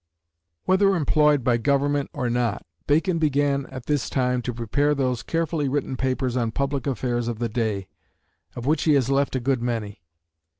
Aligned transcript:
Whether 0.65 0.95
employed 0.95 1.43
by 1.43 1.57
government 1.57 2.09
or 2.11 2.27
not, 2.27 2.65
Bacon 2.87 3.19
began 3.19 3.67
at 3.67 3.85
this 3.85 4.09
time 4.09 4.41
to 4.41 4.51
prepare 4.51 4.95
those 4.95 5.21
carefully 5.21 5.69
written 5.69 5.95
papers 5.95 6.35
on 6.35 6.47
the 6.47 6.51
public 6.53 6.87
affairs 6.87 7.27
of 7.27 7.37
the 7.37 7.49
day, 7.49 7.87
of 8.55 8.65
which 8.65 8.85
he 8.85 8.93
has 8.95 9.11
left 9.11 9.35
a 9.35 9.39
good 9.39 9.61
many. 9.61 10.01